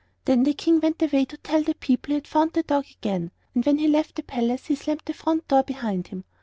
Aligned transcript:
Then 0.25 0.41
the 0.45 0.55
King 0.55 0.79
went 0.79 0.99
away 1.03 1.25
to 1.25 1.37
tell 1.37 1.61
the 1.61 1.75
people 1.75 2.07
he 2.09 2.13
had 2.15 2.25
found 2.27 2.53
the 2.53 2.63
dog 2.63 2.87
again, 2.89 3.29
and 3.53 3.63
when 3.63 3.77
he 3.77 3.87
left 3.87 4.15
the 4.15 4.23
palace 4.23 4.65
he 4.65 4.73
slammed 4.73 5.03
the 5.05 5.13
front 5.13 5.47
door 5.47 5.61
behind 5.61 6.07
him. 6.07 6.23